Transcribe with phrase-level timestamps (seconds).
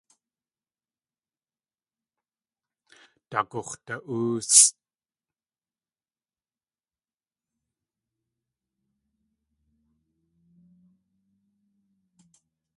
[3.29, 4.69] Daagux̲da.óosʼ.